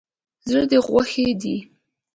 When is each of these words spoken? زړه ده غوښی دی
زړه 0.49 0.63
ده 0.71 0.77
غوښی 0.87 1.27
دی 1.41 1.57